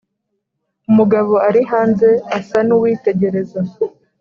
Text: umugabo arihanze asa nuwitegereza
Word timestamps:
umugabo 0.89 1.33
arihanze 1.47 2.09
asa 2.37 2.59
nuwitegereza 2.67 3.59